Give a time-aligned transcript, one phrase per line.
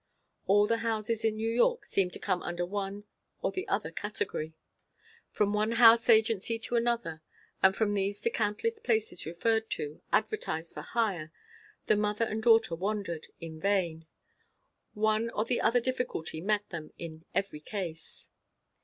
[0.47, 3.03] All the houses in New York seemed to come under one
[3.43, 4.55] or the other category.
[5.29, 7.21] From one house agency to another,
[7.61, 11.31] and from these to countless places referred to, advertised for hire,
[11.85, 14.07] the mother and daughter wandered; in vain.
[14.95, 18.27] One or the other difficulty met them in every case.